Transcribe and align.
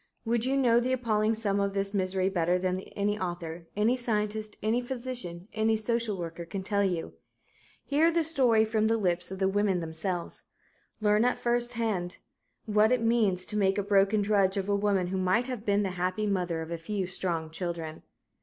Would 0.25 0.45
you 0.45 0.57
know 0.57 0.79
the 0.79 0.93
appalling 0.93 1.35
sum 1.35 1.59
of 1.59 1.75
this 1.75 1.93
misery 1.93 2.27
better 2.27 2.57
than 2.57 2.79
any 2.97 3.19
author, 3.19 3.67
any 3.75 3.95
scientist, 3.95 4.57
any 4.63 4.81
physician, 4.81 5.47
any 5.53 5.77
social 5.77 6.17
worker 6.17 6.43
can 6.43 6.63
tell 6.63 6.83
you? 6.83 7.13
Hear 7.85 8.11
the 8.11 8.23
story 8.23 8.65
from 8.65 8.87
the 8.87 8.97
lips 8.97 9.29
of 9.29 9.37
the 9.37 9.47
women 9.47 9.79
themselves. 9.79 10.41
Learn 11.01 11.23
at 11.23 11.37
first 11.37 11.73
hand 11.73 12.17
what 12.65 12.91
it 12.91 13.03
means 13.03 13.45
to 13.45 13.55
make 13.55 13.77
a 13.77 13.83
broken 13.83 14.23
drudge 14.23 14.57
of 14.57 14.67
a 14.67 14.75
woman 14.75 15.05
who 15.05 15.17
might 15.17 15.45
have 15.45 15.67
been 15.67 15.83
the 15.83 15.91
happy 15.91 16.25
mother 16.25 16.63
of 16.63 16.71
a 16.71 16.79
few 16.79 17.05
strong 17.05 17.51
children. 17.51 18.01